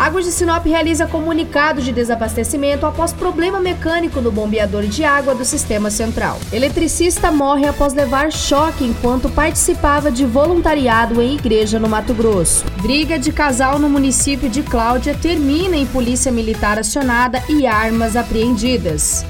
[0.00, 5.44] Águas de Sinop realiza comunicado de desabastecimento após problema mecânico no bombeador de água do
[5.44, 6.40] sistema central.
[6.50, 12.64] Eletricista morre após levar choque enquanto participava de voluntariado em igreja no Mato Grosso.
[12.80, 19.26] Briga de casal no município de Cláudia termina em polícia militar acionada e armas apreendidas.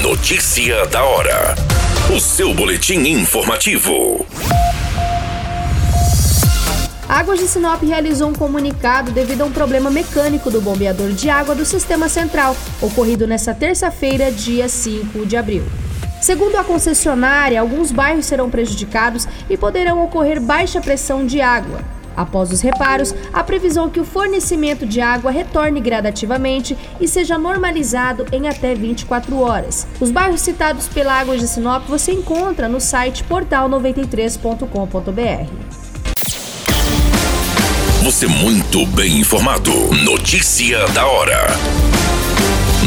[0.00, 1.56] Notícia da hora.
[2.14, 4.24] O seu boletim informativo.
[7.08, 11.54] Águas de Sinop realizou um comunicado devido a um problema mecânico do bombeador de água
[11.54, 15.62] do sistema central, ocorrido nesta terça-feira, dia 5 de abril.
[16.20, 21.78] Segundo a concessionária, alguns bairros serão prejudicados e poderão ocorrer baixa pressão de água.
[22.16, 27.38] Após os reparos, a previsão é que o fornecimento de água retorne gradativamente e seja
[27.38, 29.86] normalizado em até 24 horas.
[30.00, 35.85] Os bairros citados pela Águas de Sinop você encontra no site portal93.com.br.
[38.06, 39.72] Você muito bem informado.
[40.04, 41.48] Notícia da hora.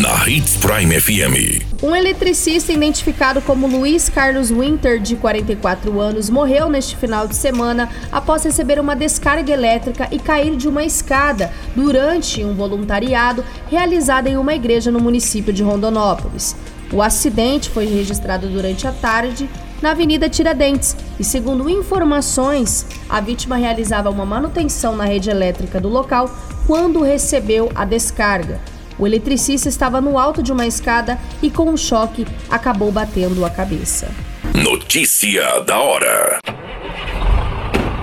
[0.00, 1.82] Na Hits Prime FM.
[1.82, 7.90] Um eletricista identificado como Luiz Carlos Winter, de 44 anos, morreu neste final de semana
[8.10, 14.38] após receber uma descarga elétrica e cair de uma escada durante um voluntariado realizado em
[14.38, 16.56] uma igreja no município de Rondonópolis.
[16.90, 19.46] O acidente foi registrado durante a tarde
[19.82, 25.88] na Avenida Tiradentes e, segundo informações, a vítima realizava uma manutenção na rede elétrica do
[25.88, 26.30] local
[26.66, 28.60] quando recebeu a descarga.
[28.98, 33.50] O eletricista estava no alto de uma escada e, com um choque, acabou batendo a
[33.50, 34.08] cabeça.
[34.54, 36.51] Notícia da hora.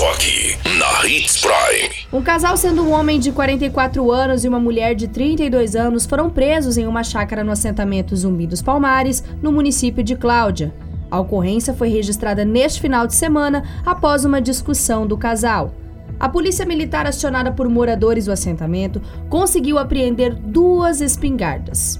[0.00, 1.90] Só aqui, na Hits Prime.
[2.10, 6.30] Um casal, sendo um homem de 44 anos e uma mulher de 32 anos, foram
[6.30, 10.72] presos em uma chácara no assentamento Zumbi dos Palmares, no município de Cláudia.
[11.10, 15.74] A ocorrência foi registrada neste final de semana após uma discussão do casal.
[16.18, 21.99] A polícia militar, acionada por moradores do assentamento, conseguiu apreender duas espingardas.